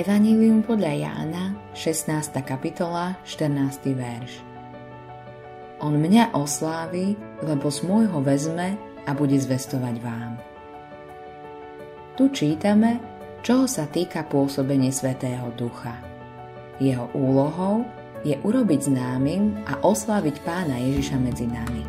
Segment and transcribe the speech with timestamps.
[0.00, 2.32] Evanílium podľa Jána, 16.
[2.40, 3.84] kapitola, 14.
[3.92, 4.40] verš.
[5.84, 10.40] On mňa oslávi, lebo z môjho vezme a bude zvestovať vám.
[12.16, 12.96] Tu čítame,
[13.44, 16.00] čoho sa týka pôsobenie Svetého Ducha.
[16.80, 17.84] Jeho úlohou
[18.24, 21.84] je urobiť známym a osláviť pána Ježiša medzi nami.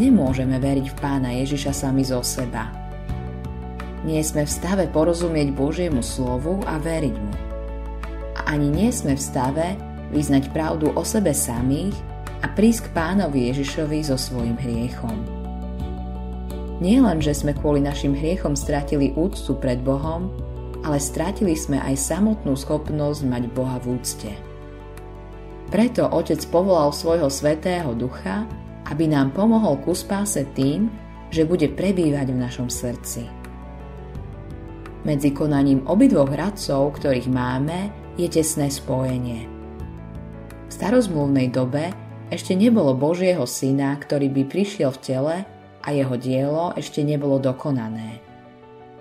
[0.00, 2.72] Nemôžeme veriť v pána Ježiša sami zo seba–
[4.06, 7.32] nie sme v stave porozumieť Božiemu slovu a veriť mu.
[8.38, 9.66] A ani nie sme v stave
[10.14, 11.94] vyznať pravdu o sebe samých
[12.42, 15.16] a prísť k pánovi Ježišovi so svojim hriechom.
[16.78, 20.30] Nie len, že sme kvôli našim hriechom stratili úctu pred Bohom,
[20.86, 24.30] ale stratili sme aj samotnú schopnosť mať Boha v úcte.
[25.68, 28.46] Preto Otec povolal svojho svetého ducha,
[28.88, 30.88] aby nám pomohol ku spáse tým,
[31.28, 33.37] že bude prebývať v našom srdci.
[35.06, 39.46] Medzi konaním obidvoch radcov, ktorých máme, je tesné spojenie.
[40.66, 41.94] V starozmluvnej dobe
[42.28, 45.36] ešte nebolo Božieho syna, ktorý by prišiel v tele
[45.80, 48.20] a jeho dielo ešte nebolo dokonané.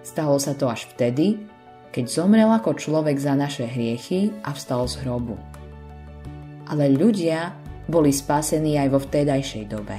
[0.00, 1.36] Stalo sa to až vtedy,
[1.90, 5.36] keď zomrel ako človek za naše hriechy a vstal z hrobu.
[6.70, 7.52] Ale ľudia
[7.90, 9.98] boli spasení aj vo vtedajšej dobe.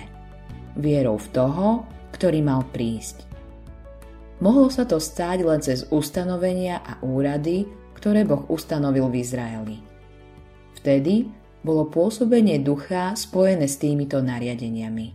[0.80, 1.68] Vierou v toho,
[2.16, 3.31] ktorý mal prísť.
[4.42, 9.78] Mohlo sa to stáť len cez ustanovenia a úrady, ktoré Boh ustanovil v Izraeli.
[10.82, 11.30] Vtedy
[11.62, 15.14] bolo pôsobenie ducha spojené s týmito nariadeniami.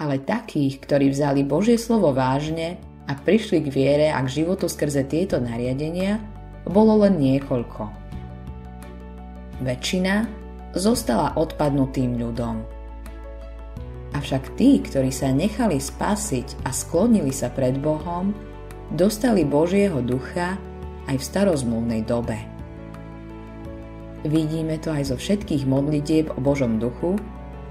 [0.00, 5.04] Ale takých, ktorí vzali Božie slovo vážne a prišli k viere a k životu skrze
[5.04, 6.16] tieto nariadenia,
[6.64, 7.92] bolo len niekoľko.
[9.60, 10.26] Väčšina
[10.72, 12.64] zostala odpadnutým ľudom.
[14.12, 18.36] Avšak tí, ktorí sa nechali spasiť a sklonili sa pred Bohom,
[18.92, 20.60] dostali Božieho ducha
[21.08, 22.36] aj v starozmluvnej dobe.
[24.22, 27.18] Vidíme to aj zo všetkých modlitieb o Božom duchu,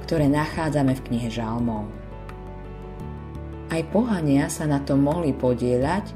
[0.04, 1.88] ktoré nachádzame v knihe Žalmov.
[3.72, 6.12] Aj pohania sa na to mohli podieľať,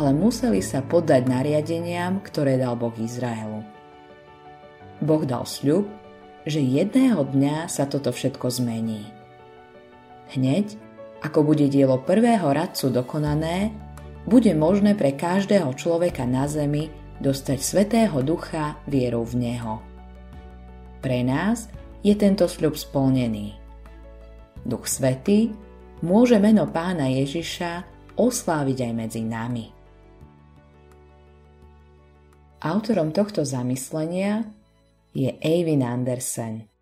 [0.00, 3.60] ale museli sa poddať nariadeniam, ktoré dal Boh Izraelu.
[5.04, 5.84] Boh dal sľub,
[6.48, 9.23] že jedného dňa sa toto všetko zmení.
[10.32, 10.80] Hneď,
[11.20, 13.74] ako bude dielo prvého radcu dokonané,
[14.24, 16.88] bude možné pre každého človeka na zemi
[17.20, 19.84] dostať Svetého Ducha vierou v Neho.
[21.04, 21.68] Pre nás
[22.00, 23.52] je tento sľub splnený.
[24.64, 25.52] Duch Svetý
[26.00, 27.84] môže meno pána Ježiša
[28.16, 29.66] osláviť aj medzi nami.
[32.64, 34.48] Autorom tohto zamyslenia
[35.12, 36.73] je Eivin Andersen.